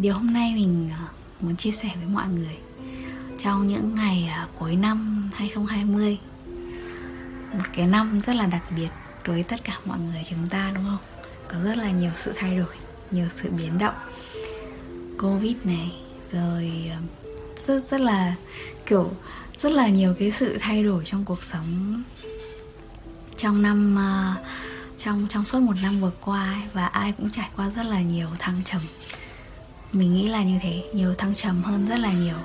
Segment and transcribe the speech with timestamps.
[0.00, 1.08] điều hôm nay mình à,
[1.40, 2.56] muốn chia sẻ với mọi người
[3.38, 6.18] trong những ngày à, cuối năm 2020
[7.52, 8.88] một cái năm rất là đặc biệt
[9.24, 10.98] đối với tất cả mọi người chúng ta đúng không?
[11.48, 12.74] Có rất là nhiều sự thay đổi
[13.10, 13.94] nhiều sự biến động.
[15.18, 15.92] Covid này
[16.32, 16.98] rồi à,
[17.66, 18.34] rất rất là
[18.86, 19.10] kiểu
[19.62, 22.02] rất là nhiều cái sự thay đổi trong cuộc sống
[23.36, 23.96] trong năm
[24.98, 28.00] trong trong suốt một năm vừa qua ấy, và ai cũng trải qua rất là
[28.00, 28.80] nhiều thăng trầm
[29.92, 32.36] mình nghĩ là như thế nhiều thăng trầm hơn rất là nhiều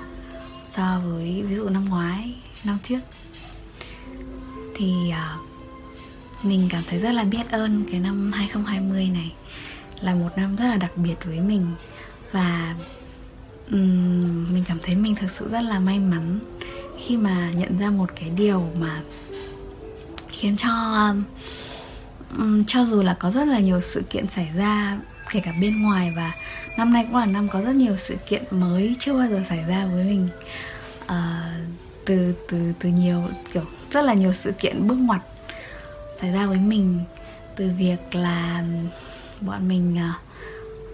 [0.68, 2.34] so với ví dụ năm ngoái
[2.64, 3.00] năm trước.
[4.74, 9.32] Thì uh, mình cảm thấy rất là biết ơn cái năm 2020 này
[10.00, 11.66] là một năm rất là đặc biệt với mình.
[12.32, 12.74] Và
[13.70, 16.38] um, mình cảm thấy mình thực sự rất là may mắn
[16.98, 19.02] khi mà nhận ra một cái điều mà
[20.28, 20.70] khiến cho
[22.38, 24.98] um, cho dù là có rất là nhiều sự kiện xảy ra
[25.30, 26.32] kể cả bên ngoài và
[26.76, 29.64] năm nay cũng là năm có rất nhiều sự kiện mới chưa bao giờ xảy
[29.68, 30.28] ra với mình.
[31.06, 31.52] À,
[32.04, 35.20] từ từ từ nhiều kiểu rất là nhiều sự kiện bước ngoặt
[36.20, 37.00] xảy ra với mình.
[37.56, 38.64] Từ việc là
[39.40, 39.98] bọn mình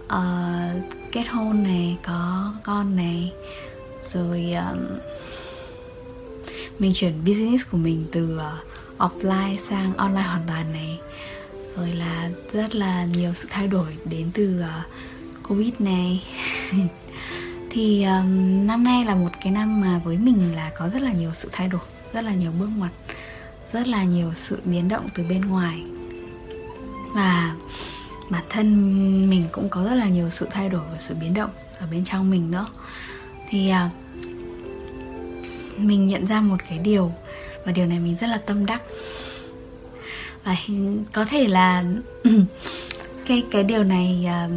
[0.04, 3.32] uh, kết hôn này có con này
[4.12, 4.78] rồi um,
[6.78, 8.42] mình chuyển business của mình từ uh,
[8.98, 11.00] offline sang online hoàn toàn này.
[11.76, 14.86] Rồi là rất là nhiều sự thay đổi đến từ uh,
[15.52, 16.22] covid này.
[17.70, 21.12] Thì um, năm nay là một cái năm mà với mình là có rất là
[21.12, 21.80] nhiều sự thay đổi
[22.12, 22.90] rất là nhiều bước ngoặt
[23.72, 25.82] rất là nhiều sự biến động từ bên ngoài.
[27.14, 27.56] Và
[28.30, 28.70] bản thân
[29.30, 32.04] mình cũng có rất là nhiều sự thay đổi và sự biến động ở bên
[32.04, 32.66] trong mình nữa.
[33.48, 33.92] Thì uh,
[35.78, 37.12] mình nhận ra một cái điều
[37.64, 38.82] và điều này mình rất là tâm đắc.
[40.44, 40.56] Và
[41.12, 41.84] có thể là
[43.26, 44.50] cái cái điều này uh,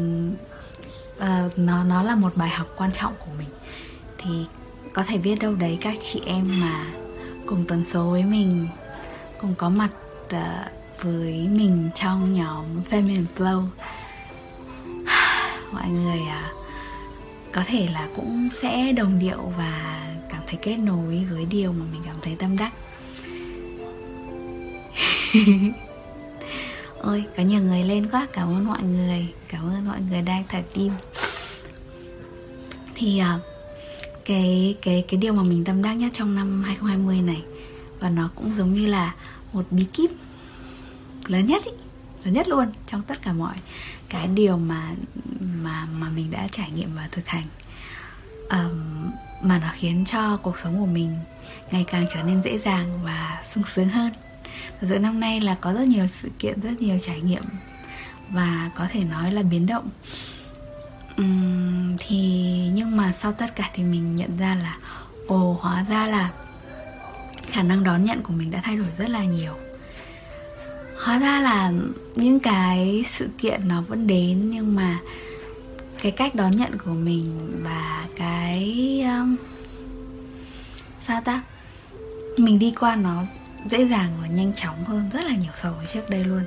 [1.18, 3.48] uh, nó nó là một bài học quan trọng của mình.
[4.18, 4.46] Thì
[4.94, 6.86] có thể biết đâu đấy các chị em mà
[7.46, 8.68] cùng tần số với mình
[9.42, 9.90] cùng có mặt
[10.26, 13.68] uh, với mình trong nhóm Feminine Flow.
[15.74, 16.56] Mọi người uh,
[17.52, 21.86] có thể là cũng sẽ đồng điệu và cảm thấy kết nối với điều mà
[21.92, 22.72] mình cảm thấy tâm đắc.
[27.00, 28.28] ôi có nhiều người lên quá.
[28.34, 29.28] Cảm ơn mọi người.
[29.48, 30.92] Cảm ơn mọi người đang thả tim.
[32.96, 33.42] Thì uh,
[34.26, 37.44] cái cái cái điều mà mình tâm đắc nhất trong năm 2020 này
[38.00, 39.16] và nó cũng giống như là
[39.54, 40.12] một bí kíp
[41.28, 41.72] lớn nhất ý,
[42.24, 43.56] lớn nhất luôn trong tất cả mọi
[44.10, 44.92] cái điều mà
[45.64, 47.46] mà mà mình đã trải nghiệm và thực hành.
[48.50, 51.16] Um, mà nó khiến cho cuộc sống của mình
[51.72, 54.12] ngày càng trở nên dễ dàng và sung sướng hơn.
[54.82, 57.44] Thật sự năm nay là có rất nhiều sự kiện, rất nhiều trải nghiệm
[58.30, 59.90] Và có thể nói là biến động.
[61.22, 62.18] Uhm, Thì
[62.74, 64.78] nhưng mà sau tất cả thì mình nhận ra là
[65.28, 66.32] Ồ hóa ra là
[67.52, 69.54] khả năng đón nhận của mình đã thay đổi rất là nhiều.
[71.06, 71.72] Hóa ra là
[72.16, 75.00] những cái sự kiện nó vẫn đến Nhưng mà
[76.02, 79.36] cái cách đón nhận của mình và cái um,
[81.02, 81.42] sao ta?
[82.38, 83.24] Mình đi qua nó
[83.70, 86.46] dễ dàng và nhanh chóng hơn rất là nhiều so với trước đây luôn.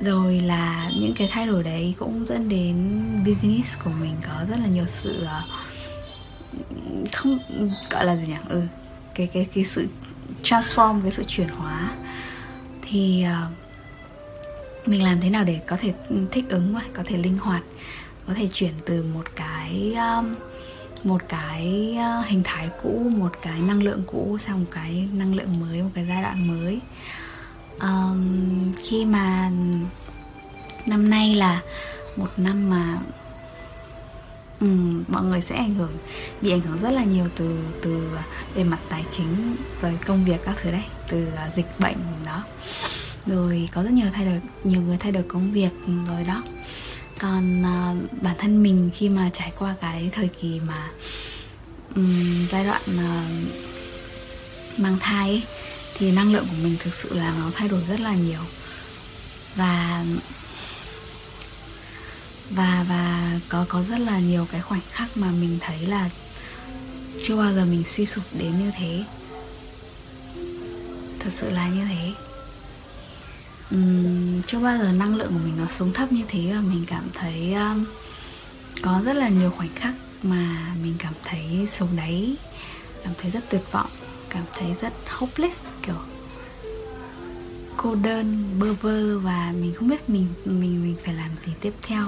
[0.00, 4.56] Rồi là những cái thay đổi đấy cũng dẫn đến business của mình có rất
[4.58, 5.42] là nhiều sự ờ,
[7.12, 7.38] không
[7.90, 8.36] gọi là gì nhỉ?
[8.48, 8.62] Ừ
[9.16, 9.88] cái cái cái sự
[10.42, 11.90] transform cái sự chuyển hóa.
[12.82, 15.92] Thì uh, mình làm thế nào để có thể
[16.32, 17.62] thích ứng và có thể linh hoạt
[18.26, 20.34] có thể chuyển từ một cái um,
[21.06, 25.34] một cái ờ, hình thái cũ một cái năng lượng cũ sang một cái năng
[25.34, 26.80] lượng mới một cái giai đoạn mới.
[27.80, 29.50] Um, khi mà
[30.86, 31.60] năm nay là
[32.16, 32.98] một năm mà
[34.60, 35.92] um, mọi người sẽ ảnh hưởng
[36.40, 38.22] bị ảnh hưởng rất là nhiều từ từ ờ,
[38.54, 41.96] về mặt tài chính rồi công việc các thứ đấy từ uh, dịch bệnh
[42.26, 42.44] đó.
[43.26, 45.70] Rồi có rất nhiều thay đổi nhiều người thay đổi công việc
[46.08, 46.42] rồi đó
[47.18, 50.90] còn uh, bản thân mình khi mà trải qua cái thời kỳ mà
[51.94, 55.42] um, giai đoạn uh, mang thai ấy,
[55.98, 58.40] thì năng lượng của mình thực sự là nó thay đổi rất là nhiều.
[59.56, 60.04] Và
[62.50, 66.10] và và có có rất là nhiều cái khoảnh khắc mà mình thấy là
[67.26, 69.04] chưa bao giờ mình suy sụp đến như thế.
[71.20, 72.25] Thật sự là như thế
[73.70, 76.84] um, chưa bao giờ năng lượng của mình nó xuống thấp như thế và mình
[76.86, 77.84] cảm thấy um,
[78.82, 82.36] có rất là nhiều khoảnh khắc mà mình cảm thấy xuống đáy
[83.04, 83.90] cảm thấy rất tuyệt vọng
[84.30, 85.98] cảm thấy rất hopeless kiểu
[87.76, 91.74] cô đơn bơ vơ và mình không biết mình mình mình phải làm gì tiếp
[91.82, 92.04] theo.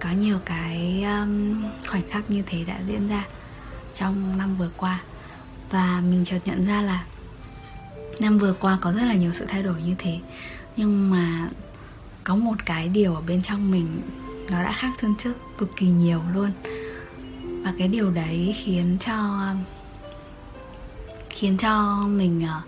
[0.00, 3.24] Có nhiều cái um, khoảnh khắc như thế đã diễn ra
[3.94, 5.00] trong năm vừa qua
[5.70, 7.04] và mình chợt nhận ra là
[8.24, 10.18] năm vừa qua có rất là nhiều sự thay đổi như thế.
[10.76, 11.48] Nhưng mà
[12.24, 14.02] có một cái điều ở bên trong mình
[14.50, 16.50] nó đã khác hơn trước cực kỳ nhiều luôn.
[17.64, 19.46] Và cái điều đấy khiến cho
[21.30, 22.60] khiến cho mình ờ,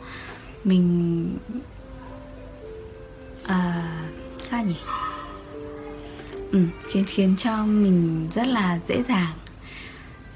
[0.64, 1.28] mình
[3.44, 3.92] à,
[4.40, 4.76] sao nhỉ?
[6.52, 9.38] Ừ, khiến khiến cho mình rất là dễ dàng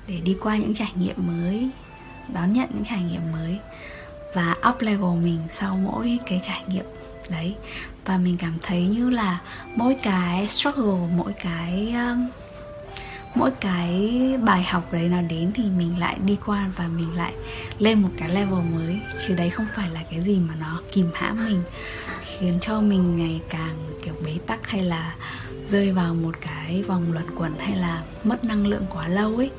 [0.06, 1.70] để đi qua những trải nghiệm mới
[2.34, 3.58] đón nhận những trải nghiệm mới
[4.34, 6.84] và up level mình sau mỗi cái trải nghiệm.
[7.28, 7.54] Đấy.
[8.04, 9.40] Và mình cảm thấy như là
[9.76, 12.28] mỗi cái struggle mỗi cái um,
[13.34, 14.12] mỗi cái
[14.42, 17.32] bài học đấy nào đến thì mình lại đi qua và mình lại
[17.78, 19.00] lên một cái level mới.
[19.26, 21.62] Chứ đấy không phải là cái gì mà nó kìm hãm mình
[22.24, 25.14] khiến cho mình ngày càng kiểu bế tắc hay là
[25.68, 29.50] rơi vào một cái vòng luẩn quẩn hay là mất năng lượng quá lâu ấy.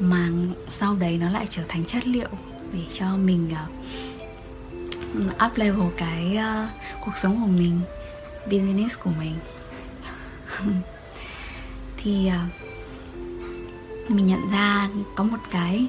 [0.00, 0.28] Mà
[0.68, 2.28] sau đấy nó lại trở thành chất liệu
[2.72, 3.68] để cho mình uh,
[5.46, 6.70] up level cái uh,
[7.04, 7.80] cuộc sống của mình
[8.44, 9.34] business của mình.
[11.96, 12.34] Thì uh,
[14.10, 15.86] mình nhận ra có một cái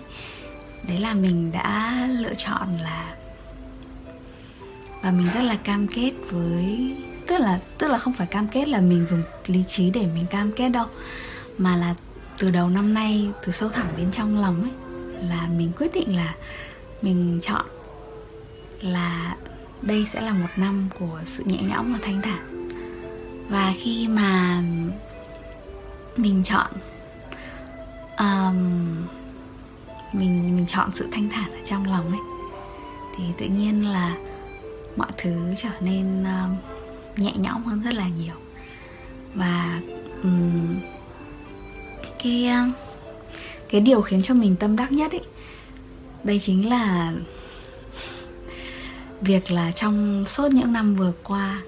[0.87, 3.15] đấy là mình đã lựa chọn là
[5.01, 6.95] và mình rất là cam kết với
[7.27, 10.25] tức là tức là không phải cam kết là mình dùng lý trí để mình
[10.29, 10.85] cam kết đâu
[11.57, 11.95] mà là
[12.37, 14.71] từ đầu năm nay từ sâu thẳm bên trong lòng ấy
[15.29, 16.35] là mình quyết định là
[17.01, 17.65] mình chọn
[18.81, 19.35] là
[19.81, 22.69] đây sẽ là một năm của sự nhẹ nhõm và thanh thản.
[23.49, 24.63] Và khi mà
[26.17, 26.71] mình chọn
[28.19, 29.07] um,
[30.13, 32.19] mình mình chọn sự thanh thản ở trong lòng ấy
[33.17, 34.17] thì tự nhiên là
[34.95, 36.55] mọi thứ trở nên um,
[37.15, 38.35] nhẹ nhõm hơn rất là nhiều.
[39.35, 39.81] Và
[40.23, 40.79] um,
[42.23, 42.49] cái
[43.69, 45.21] cái điều khiến cho mình tâm đắc nhất ấy
[46.23, 47.13] đây chính là
[49.21, 51.61] việc là trong suốt những năm vừa qua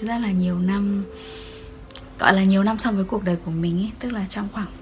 [0.00, 1.04] rất là nhiều năm
[2.18, 4.72] gọi là nhiều năm so với cuộc đời của mình ấy tức là trong khoảng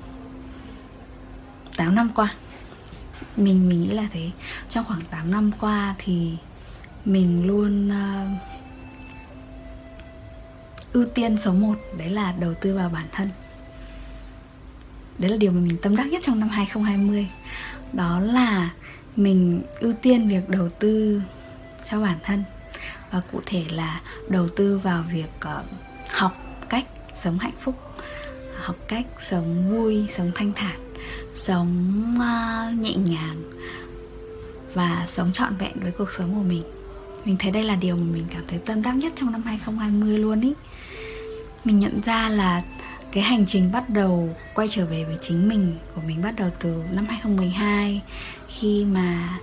[1.77, 2.35] 8 năm qua.
[3.37, 4.31] Mình mình nghĩ là thế.
[4.69, 6.37] Trong khoảng 8 năm qua thì
[7.05, 8.29] mình luôn uh,
[10.93, 13.29] ưu tiên số 1 đấy là đầu tư vào bản thân.
[15.19, 17.29] Đấy là điều mà mình tâm đắc nhất trong năm 2020
[17.93, 18.71] đó là
[19.17, 21.23] mình ưu tiên việc đầu tư
[21.91, 22.45] cho bản thân
[23.11, 25.65] và cụ thể là đầu tư vào việc uh,
[26.11, 26.33] học
[26.69, 26.87] cách
[27.17, 27.75] sống hạnh phúc
[28.61, 30.81] học cách sống vui sống thanh thản
[31.35, 33.43] sống uh, nhẹ nhàng
[34.75, 36.63] và sống trọn vẹn với cuộc sống của mình.
[37.25, 40.19] Mình thấy đây là điều mà mình cảm thấy tâm đắc nhất trong năm 2020
[40.19, 40.55] luôn ý.
[41.65, 42.63] Mình nhận ra là
[43.13, 46.51] cái hành trình bắt đầu quay trở về với chính mình của mình bắt đầu
[46.61, 48.03] từ năm 2012
[48.49, 49.39] khi mà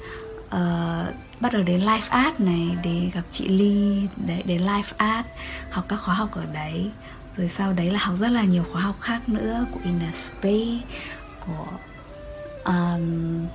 [0.46, 5.28] uh, bắt đầu đến live art này để gặp chị Ly để đến live art
[5.69, 6.92] học các khóa học ở đấy.
[7.38, 10.80] Rồi sau đấy là học rất là nhiều khóa học khác nữa của Inner Space
[11.46, 11.68] của
[12.66, 13.46] um,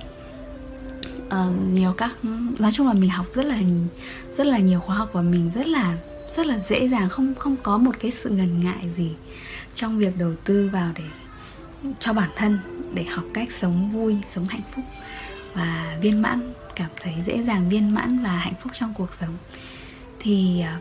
[1.27, 2.11] uh, nhiều các
[2.59, 3.57] nói chung là mình học rất là
[4.37, 5.97] rất là nhiều khóa học và mình rất là
[6.37, 9.11] rất là dễ dàng không không có một cái sự ngần ngại gì
[9.75, 11.03] trong việc đầu tư vào để
[11.99, 12.59] cho bản thân
[12.93, 14.85] để học cách sống vui sống hạnh phúc
[15.53, 19.37] và viên mãn cảm thấy dễ dàng viên mãn và hạnh phúc trong cuộc sống.
[20.19, 20.79] Thì à,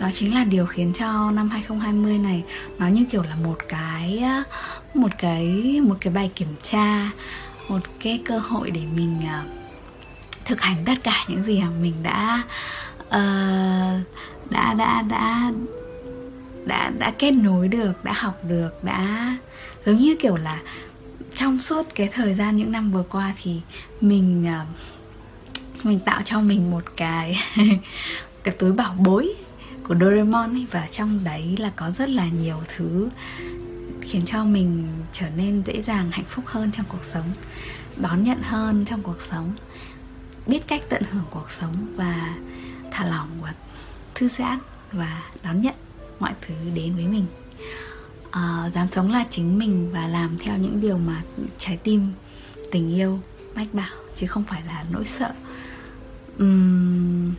[0.00, 2.44] đó chính là điều khiến cho năm 2020 này
[2.78, 4.24] nó như kiểu là một cái
[4.94, 7.10] một cái một cái bài kiểm tra
[7.70, 9.44] một cái cơ hội để mình à,
[10.44, 12.42] thực hành tất cả những gì mà mình đã
[13.00, 14.02] uh,
[14.50, 15.52] đã đã đã
[16.66, 19.36] đã đã kết nối được, đã học được, đã
[19.86, 20.60] giống như kiểu là
[21.34, 23.60] trong suốt cái thời gian những năm vừa qua thì
[24.00, 24.66] mình à,
[25.82, 27.36] mình tạo cho mình một cái
[28.42, 29.34] cái túi bảo bối
[29.82, 30.66] của Doraemon ấy.
[30.70, 33.08] Và trong đấy là có rất là nhiều thứ
[34.00, 37.30] khiến cho mình trở nên dễ dàng, hạnh phúc hơn trong cuộc sống,
[37.96, 39.52] đón nhận hơn trong cuộc sống,
[40.46, 42.34] biết cách tận hưởng cuộc sống và
[42.90, 43.54] thả lỏng và
[44.14, 44.58] thư giãn
[44.92, 45.74] và đón nhận
[46.18, 47.26] mọi thứ đến với mình.
[48.30, 51.22] À, dám sống là chính mình và làm theo những điều mà
[51.58, 52.04] trái tim
[52.70, 53.20] tình yêu
[53.54, 55.32] mách bảo chứ không phải là nỗi sợ.
[56.42, 57.34] Uhm,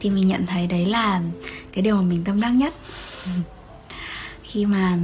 [0.00, 1.22] thì mình nhận thấy đấy là
[1.72, 2.74] cái điều mà mình tâm đắc nhất.
[4.42, 4.98] Khi mà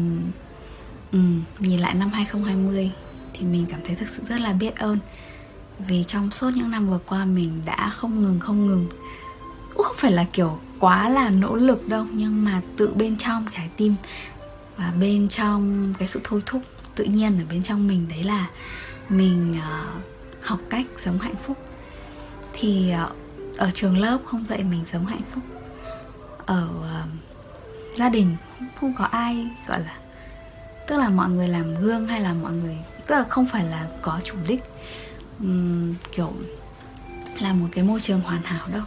[1.13, 2.91] um, nhìn lại năm 2020
[3.33, 4.99] thì mình cảm thấy thực sự rất là biết ơn.
[5.79, 8.87] Vì trong suốt những năm vừa qua mình đã không ngừng không ngừng
[9.89, 13.69] không phải là kiểu quá là nỗ lực đâu nhưng mà tự bên trong trái
[13.77, 13.95] tim
[14.77, 16.63] và bên trong cái sự thôi thúc
[16.95, 18.47] tự nhiên ở bên trong mình đấy là
[19.09, 20.03] mình uh,
[20.43, 21.57] học cách sống hạnh phúc.
[22.53, 25.45] Thì uh, ở trường lớp không dạy mình sống hạnh phúc.
[26.47, 27.09] Ở uh,
[27.97, 28.37] gia đình
[28.81, 29.97] không có ai gọi là
[30.87, 32.77] tức là mọi người làm gương hay là mọi người
[33.07, 34.61] tức là không phải là có chủ đích.
[35.41, 36.33] Um, kiểu
[37.41, 38.83] là một cái môi trường hoàn hảo đâu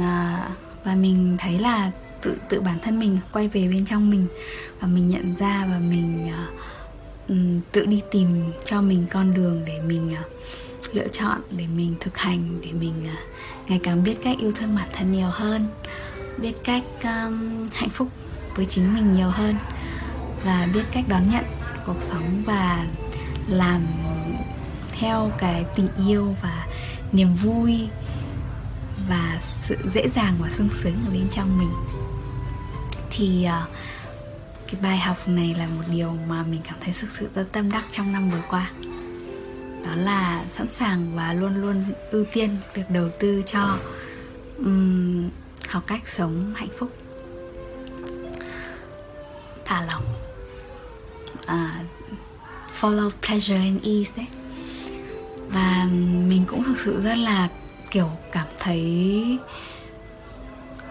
[0.00, 0.48] à,
[0.84, 4.26] và mình thấy là tự tự bản thân mình quay về bên trong mình
[4.80, 9.62] và mình nhận ra và mình uh, um, tự đi tìm cho mình con đường
[9.66, 13.18] để mình uh, lựa chọn để mình thực hành để mình uh,
[13.70, 15.66] ngày càng biết cách yêu thương bản thân nhiều hơn
[16.38, 18.08] biết cách um, hạnh phúc
[18.54, 19.56] với chính mình nhiều hơn
[20.44, 21.44] và biết cách đón nhận
[21.86, 22.86] cuộc sống và
[23.48, 23.86] làm
[24.98, 26.66] theo cái tình yêu và
[27.12, 27.88] niềm vui
[29.08, 31.72] và sự dễ dàng và sung sướng ở bên trong mình.
[33.10, 33.68] Thì uh,
[34.66, 37.70] cái bài học này là một điều mà mình cảm thấy thực sự rất tâm
[37.70, 38.70] đắc trong năm vừa qua.
[39.86, 43.78] Đó là sẵn sàng và luôn luôn ưu tiên việc đầu tư cho
[44.58, 45.28] um,
[45.68, 46.92] học cách sống hạnh phúc.
[49.64, 50.04] Thả lỏng.
[51.42, 51.86] Uh,
[52.80, 54.26] follow pleasure and ease đấy.
[55.48, 55.86] Và
[56.28, 57.48] mình cũng thực sự rất là
[57.90, 59.38] kiểu cảm thấy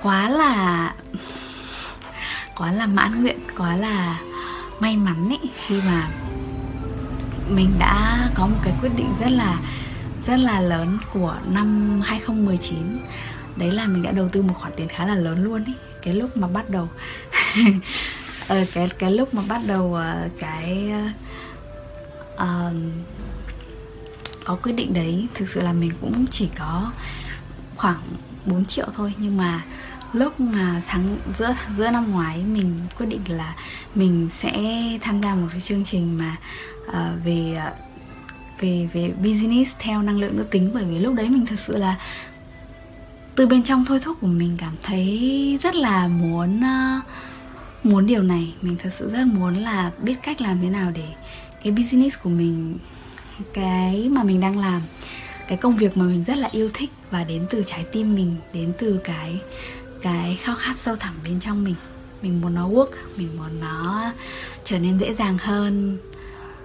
[0.01, 0.93] quá là
[2.57, 4.19] quá là mãn nguyện quá là
[4.79, 6.09] may mắn ấy khi mà
[7.49, 9.59] mình đã có một cái quyết định rất là
[10.27, 12.77] rất là lớn của năm 2019
[13.55, 16.13] đấy là mình đã đầu tư một khoản tiền khá là lớn luôn ý cái
[16.13, 16.87] lúc mà bắt đầu
[18.47, 20.91] ờ, cái cái lúc mà bắt đầu uh, cái
[22.33, 22.73] uh,
[24.47, 25.27] có quyết định đấy.
[25.33, 26.91] Thực sự là mình cũng chỉ có
[27.75, 27.99] khoảng
[28.45, 29.13] 4 triệu thôi.
[29.17, 29.65] Nhưng mà
[30.13, 33.55] lúc mà tháng giữa giữa năm ngoái mình quyết định là
[33.95, 34.53] mình sẽ
[35.01, 36.35] tham gia một cái chương trình mà
[36.87, 37.71] uh, về ờ,
[38.59, 40.71] về về business theo năng lượng nữ tính.
[40.73, 41.95] Bởi vì lúc đấy mình thực sự là
[43.35, 47.03] từ bên trong thôi thúc của mình cảm thấy rất là muốn uh,
[47.83, 48.53] muốn điều này.
[48.61, 51.07] Mình thật sự rất muốn là biết cách làm thế nào để
[51.63, 52.77] cái business của mình
[53.53, 54.81] cái mà mình đang làm
[55.47, 58.35] cái công việc mà mình rất là yêu thích và đến từ trái tim mình
[58.53, 59.41] đến từ cái
[60.01, 61.75] cái khao khát sâu thẳm bên trong mình.
[62.21, 64.11] Mình muốn nó work mình muốn nó
[64.63, 65.97] trở nên dễ dàng hơn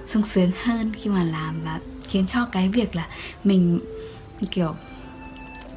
[0.07, 3.09] sung sướng hơn khi mà làm và khiến cho cái việc là
[3.45, 3.81] mình
[4.51, 4.75] kiểu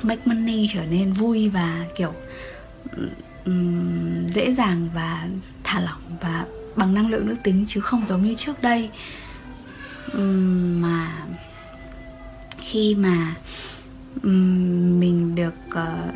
[0.02, 2.14] make money trở nên vui và kiểu
[3.46, 5.28] um, dễ dàng và
[5.64, 8.90] thả lỏng và bằng năng lượng nữ tính chứ không giống như trước đây
[10.82, 11.26] mà
[12.58, 13.36] khi mà
[14.22, 16.14] mình được uh,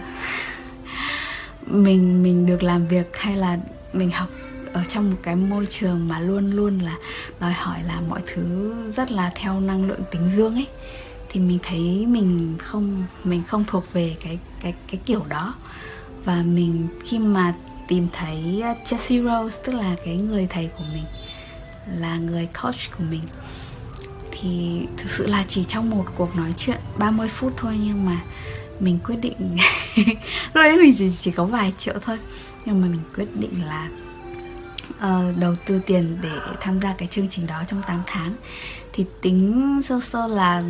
[1.68, 3.58] mình mình được làm việc hay là
[3.94, 4.30] mình học
[4.74, 6.96] ở trong một cái môi trường mà luôn luôn là
[7.40, 10.68] đòi hỏi là mọi thứ rất là theo năng lượng tính dương ấy
[11.30, 15.54] thì mình thấy mình không mình không thuộc về cái cái cái kiểu đó.
[16.26, 17.54] Và mình khi mà
[17.88, 21.04] tìm thấy ờ, Jessie Rose tức là cái người thầy của mình
[22.00, 23.24] là người coach của mình
[24.42, 28.22] thì thực sự là chỉ trong một cuộc nói chuyện 30 phút thôi nhưng mà
[28.80, 29.58] mình quyết định
[30.54, 32.18] lúc đấy mình chỉ chỉ có vài triệu thôi
[32.66, 33.90] nhưng mà mình quyết định là
[35.00, 38.34] uh, đầu tư tiền để tham gia cái chương trình đó trong 8 tháng.
[38.94, 40.64] Thì tính sơ sơ là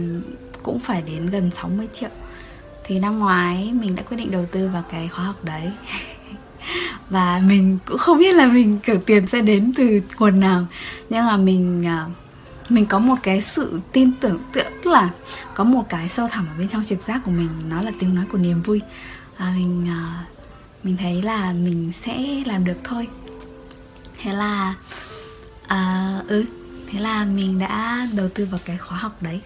[0.64, 2.10] cũng phải đến gần 60 triệu.
[2.84, 5.72] Thì năm ngoái mình đã quyết định đầu tư vào cái khóa học đấy.
[7.10, 10.66] Và mình cũng không biết là mình kiểu tiền sẽ đến từ nguồn nào.
[11.10, 12.12] Nhưng mà mình uh,
[12.70, 15.10] mình có một cái sự tin tưởng tức là
[15.54, 18.16] có một cái sâu thẳm ở bên trong trực giác của mình nó là tiếng
[18.16, 18.82] nói của niềm vui.
[19.38, 20.28] À, mình uh,
[20.86, 23.08] mình thấy là mình sẽ làm được thôi.
[24.22, 24.76] Thế là
[25.64, 26.46] uh, ừ
[26.92, 29.42] thế là mình đã đầu tư vào cái khóa học đấy.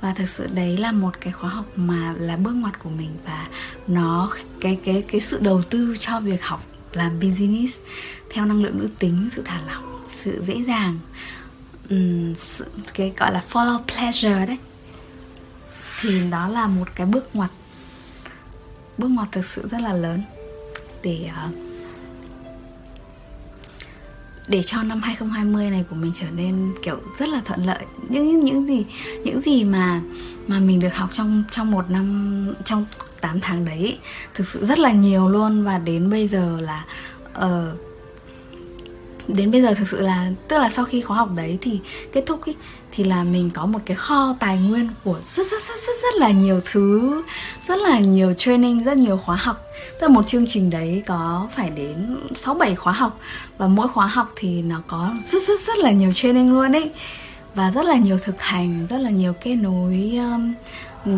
[0.00, 3.10] Và thực sự đấy là một cái khóa học mà là bước ngoặt của mình
[3.24, 3.46] và
[3.86, 7.80] nó cái cái cái sự đầu tư cho việc học làm business
[8.30, 10.98] theo năng lượng nữ tính sự thả lỏng sự dễ dàng
[11.90, 14.58] um, sự, cái gọi là follow pleasure đấy.
[16.00, 17.50] Thì đó là một cái bước ngoặt.
[18.98, 20.22] Bước ngoặt thực sự rất là lớn.
[21.02, 21.54] Để uh,
[24.48, 27.84] để cho năm 2020 này của mình trở nên kiểu rất là thuận lợi.
[28.08, 28.84] Những những gì
[29.24, 30.00] những gì mà
[30.46, 32.86] mà mình được học trong trong một năm trong
[33.20, 33.98] 8 tháng đấy
[34.34, 35.64] thực sự rất là nhiều luôn.
[35.64, 36.84] Và đến bây giờ là
[37.38, 37.87] uh,
[39.28, 41.80] đến bây giờ thực sự là tức là sau khi khóa học đấy thì
[42.12, 42.54] kết thúc ý,
[42.92, 46.14] thì là mình có một cái kho tài nguyên của rất rất rất rất rất
[46.18, 47.22] là nhiều thứ
[47.68, 49.62] rất là nhiều training rất nhiều khóa học.
[50.00, 53.20] Tức là một chương trình đấy có phải đến 6 7 khóa học
[53.58, 56.90] và mỗi khóa học thì nó có rất rất rất là nhiều training luôn ấy
[57.54, 60.54] và rất là nhiều thực hành rất là nhiều kết nối um,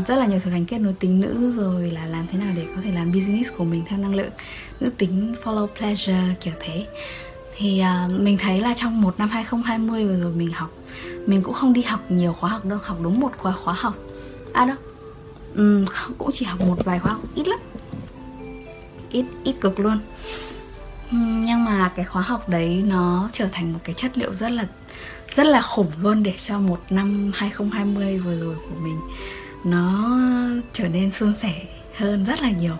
[0.04, 2.66] rất là nhiều thực hành kết nối tính nữ rồi là làm thế nào để
[2.76, 4.30] có thể làm business của mình theo năng lượng
[4.80, 6.86] nữ tính follow pleasure kiểu thế
[7.60, 10.70] thì uh, mình thấy là trong một năm 2020 vừa rồi mình học
[11.26, 13.94] mình cũng không đi học nhiều khóa học đâu học đúng một khóa khóa học.
[14.52, 14.76] À đâu
[15.54, 15.84] ừ,
[16.18, 17.58] cũng chỉ học một vài khóa học ít lắm.
[19.10, 19.98] Ít ít cực luôn.
[21.10, 24.66] Nhưng mà cái khóa học đấy nó trở thành một cái chất liệu rất là
[25.34, 29.00] rất là khủng luôn để cho một năm 2020 vừa rồi của mình
[29.64, 30.10] nó
[30.72, 31.62] trở nên suôn sẻ
[31.96, 32.74] hơn rất là nhiều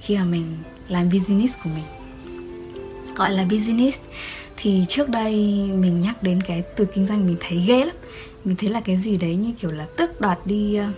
[0.00, 0.56] khi mà mình
[0.88, 2.01] làm business của mình
[3.16, 3.98] gọi là business.
[4.56, 5.34] Thì trước đây
[5.74, 7.96] mình nhắc đến cái từ kinh doanh mình thấy ghê lắm.
[8.44, 10.88] Mình thấy là cái gì đấy như kiểu là tước đoạt đi ờ,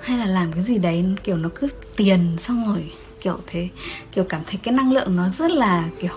[0.00, 3.68] hay là làm cái gì đấy, kiểu nó cứ tiền xong rồi, kiểu thế.
[4.12, 6.14] Kiểu cảm thấy cái năng lượng nó rất là, kiểu,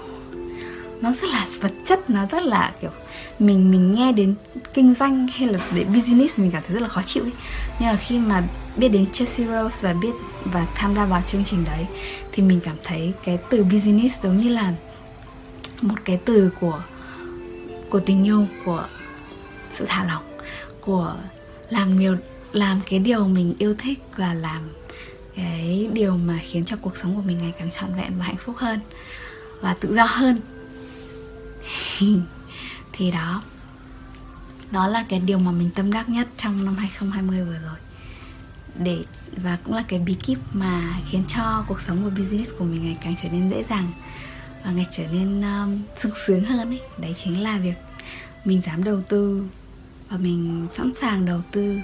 [1.02, 2.92] nó rất là vật chất, nó rất là, kiểu,
[3.40, 4.36] mình mình nghe đến
[4.74, 7.32] kinh doanh hay là để business mình cảm thấy rất là khó chịu ấy.
[7.80, 8.44] nhưng mà khi mà
[8.78, 10.14] biết đến Chelsea Rose và biết
[10.46, 11.86] và tham gia vào chương trình đấy,
[12.32, 14.74] thì mình cảm thấy cái từ business giống như là
[15.82, 16.82] một cái từ của
[17.90, 18.88] của tình yêu, của
[19.74, 20.24] sự thả lỏng,
[20.82, 21.16] của
[21.70, 22.18] làm nhiều,
[22.52, 24.70] làm cái điều mình yêu thích và làm
[25.36, 28.38] cái điều mà khiến cho cuộc sống của mình ngày càng trọn vẹn và hạnh
[28.38, 28.80] phúc hơn
[29.62, 30.40] và tự do hơn.
[32.94, 33.42] Thì đó
[34.72, 37.78] đó là cái điều mà mình tâm đắc nhất trong năm 2020 vừa rồi
[38.80, 39.04] để
[39.38, 42.84] và cũng là cái bí kíp mà khiến cho cuộc sống và business của mình
[42.84, 43.88] ngày càng trở nên dễ dàng
[44.66, 46.82] và ngày trở nên um, sung sướng hơn ấy.
[46.98, 47.76] Đấy chính là việc
[48.46, 49.48] mình dám đầu tư
[50.10, 51.78] và mình sẵn sàng đầu tư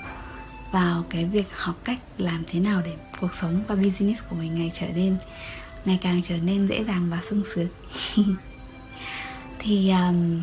[0.72, 4.56] vào cái việc học cách làm thế nào để cuộc sống và business của mình
[4.56, 5.18] ngày trở nên
[5.86, 7.68] ngày càng trở nên dễ dàng và sung sướng.
[9.60, 10.42] Thì um,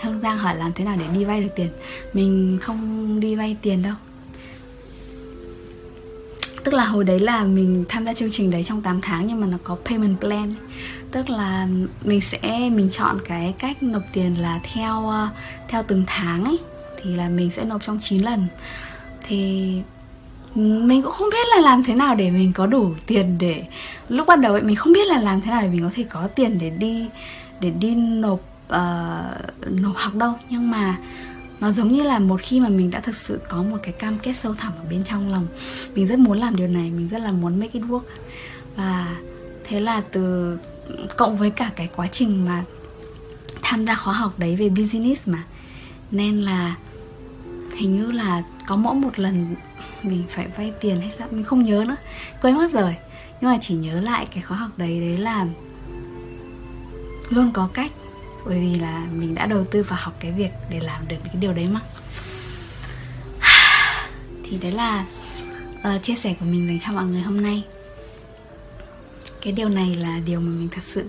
[0.00, 1.68] Hương Giang hỏi làm thế nào để đi vay được tiền?
[2.12, 3.94] Mình không đi vay tiền đâu.
[6.66, 9.40] Tức là hồi đấy là mình tham gia chương trình đấy trong 8 tháng Nhưng
[9.40, 10.54] mà nó có payment plan
[11.10, 11.68] Tức là
[12.04, 15.28] mình sẽ mình chọn cái cách nộp tiền là theo ờ,
[15.68, 16.58] theo từng tháng ấy
[17.02, 18.46] Thì là mình sẽ nộp trong 9 lần.
[19.26, 19.72] Thì
[20.54, 23.64] mình cũng không biết là làm thế nào để mình có đủ tiền để
[24.08, 26.02] lúc ban đầu ấy mình không biết là làm thế nào để mình có thể
[26.02, 27.06] có tiền để đi
[27.60, 30.32] để đi nộp uh, nộp học đâu.
[30.50, 30.96] Nhưng mà
[31.60, 34.18] nó giống như là một khi mà mình đã thực sự có một cái cam
[34.18, 35.46] kết sâu thẳm ở bên trong lòng.
[35.94, 38.02] Mình rất muốn làm điều này, mình rất là muốn make it work.
[38.76, 39.16] Và
[39.64, 40.56] thế là từ,
[41.16, 42.64] cộng với cả cái quá trình mà
[43.62, 45.44] tham gia khóa học đấy về business mà,
[46.10, 46.76] nên là
[47.76, 49.54] hình như là có mỗi một lần
[50.02, 51.96] mình phải vay tiền hay sao, mình không nhớ nữa,
[52.42, 52.96] quên mất rồi.
[53.40, 55.46] Nhưng mà chỉ nhớ lại cái khóa học đấy đấy là
[57.30, 57.92] luôn có cách
[58.46, 61.34] bởi vì là mình đã đầu tư vào học cái việc để làm được cái
[61.40, 61.80] điều đấy mà.
[64.44, 65.04] Thì đấy là
[65.78, 67.62] uh, chia sẻ của mình dành cho mọi người hôm nay.
[69.40, 71.04] Cái điều này là điều mà mình thật sự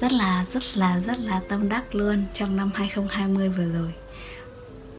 [0.00, 3.92] rất là rất là rất là tâm đắc luôn trong năm 2020 vừa rồi.